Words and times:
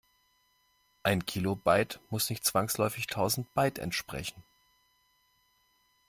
Ein 1.03 1.27
Kilobyte 1.27 1.99
muss 2.09 2.31
nicht 2.31 2.43
zwangsläufig 2.43 3.05
tausend 3.05 3.53
Byte 3.53 3.77
entsprechen. 3.77 4.41